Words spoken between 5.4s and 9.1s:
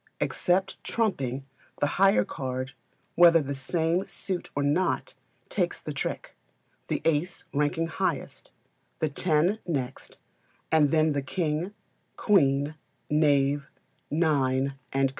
takes the trick the ace ranking highest, the